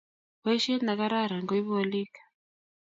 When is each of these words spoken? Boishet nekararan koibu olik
Boishet 0.43 0.81
nekararan 0.85 1.43
koibu 1.49 1.71
olik 1.81 2.13